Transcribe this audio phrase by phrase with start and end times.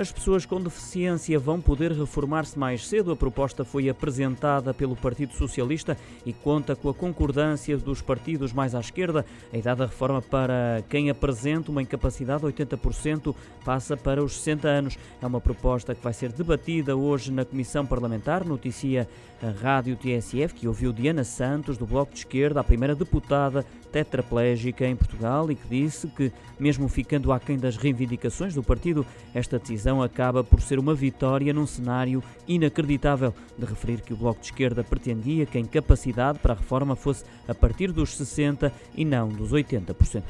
[0.00, 3.12] As pessoas com deficiência vão poder reformar-se mais cedo.
[3.12, 5.94] A proposta foi apresentada pelo Partido Socialista
[6.24, 9.26] e conta com a concordância dos partidos mais à esquerda.
[9.52, 14.68] A idade da reforma para quem apresenta uma incapacidade de 80% passa para os 60
[14.68, 14.98] anos.
[15.20, 19.06] É uma proposta que vai ser debatida hoje na Comissão Parlamentar, noticia
[19.42, 24.86] a Rádio TSF, que ouviu Diana Santos, do Bloco de Esquerda, a primeira deputada tetraplégica
[24.86, 30.02] em Portugal, e que disse que, mesmo ficando aquém das reivindicações do partido, esta decisão
[30.02, 34.84] acaba por ser uma vitória num cenário inacreditável, de referir que o Bloco de Esquerda
[34.84, 39.52] pretendia que a incapacidade para a reforma fosse a partir dos 60% e não dos
[39.52, 40.22] 80%.